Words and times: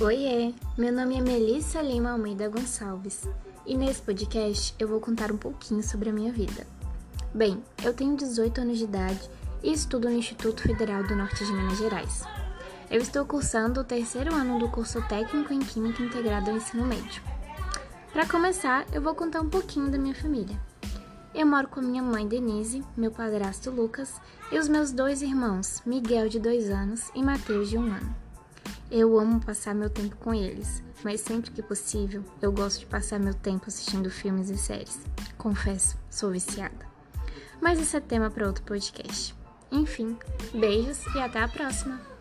Oiê, 0.00 0.54
meu 0.76 0.92
nome 0.92 1.18
é 1.18 1.20
Melissa 1.20 1.82
Lima 1.82 2.12
Almeida 2.12 2.48
Gonçalves 2.48 3.28
e 3.66 3.76
nesse 3.76 4.00
podcast 4.00 4.72
eu 4.78 4.86
vou 4.86 5.00
contar 5.00 5.32
um 5.32 5.36
pouquinho 5.36 5.82
sobre 5.82 6.08
a 6.08 6.12
minha 6.12 6.32
vida. 6.32 6.64
Bem, 7.34 7.60
eu 7.82 7.92
tenho 7.92 8.16
18 8.16 8.60
anos 8.60 8.78
de 8.78 8.84
idade 8.84 9.28
e 9.60 9.72
estudo 9.72 10.08
no 10.08 10.14
Instituto 10.14 10.62
Federal 10.62 11.02
do 11.02 11.16
Norte 11.16 11.44
de 11.44 11.52
Minas 11.52 11.78
Gerais. 11.78 12.22
Eu 12.88 13.00
estou 13.00 13.26
cursando 13.26 13.80
o 13.80 13.84
terceiro 13.84 14.32
ano 14.32 14.60
do 14.60 14.68
curso 14.68 15.02
técnico 15.08 15.52
em 15.52 15.58
Química 15.58 16.00
integrado 16.00 16.52
ao 16.52 16.58
ensino 16.58 16.86
médio. 16.86 17.20
Para 18.12 18.24
começar, 18.24 18.86
eu 18.92 19.02
vou 19.02 19.16
contar 19.16 19.40
um 19.40 19.50
pouquinho 19.50 19.90
da 19.90 19.98
minha 19.98 20.14
família. 20.14 20.60
Eu 21.34 21.44
moro 21.44 21.66
com 21.66 21.80
minha 21.80 22.04
mãe 22.04 22.28
Denise, 22.28 22.84
meu 22.96 23.10
padrasto 23.10 23.68
Lucas 23.72 24.20
e 24.52 24.60
os 24.60 24.68
meus 24.68 24.92
dois 24.92 25.22
irmãos, 25.22 25.82
Miguel 25.84 26.28
de 26.28 26.38
2 26.38 26.70
anos 26.70 27.10
e 27.16 27.20
Mateus 27.20 27.68
de 27.68 27.76
1 27.76 27.80
um 27.80 27.92
ano. 27.92 28.27
Eu 28.90 29.18
amo 29.18 29.38
passar 29.38 29.74
meu 29.74 29.90
tempo 29.90 30.16
com 30.16 30.32
eles, 30.32 30.82
mas 31.04 31.20
sempre 31.20 31.50
que 31.50 31.62
possível 31.62 32.24
eu 32.40 32.50
gosto 32.50 32.80
de 32.80 32.86
passar 32.86 33.20
meu 33.20 33.34
tempo 33.34 33.64
assistindo 33.66 34.10
filmes 34.10 34.48
e 34.48 34.56
séries. 34.56 34.98
Confesso, 35.36 35.96
sou 36.10 36.30
viciada. 36.30 36.86
Mas 37.60 37.78
isso 37.78 37.96
é 37.96 38.00
tema 38.00 38.30
para 38.30 38.46
outro 38.46 38.64
podcast. 38.64 39.34
Enfim, 39.70 40.16
beijos 40.54 41.04
e 41.14 41.18
até 41.20 41.42
a 41.42 41.48
próxima! 41.48 42.17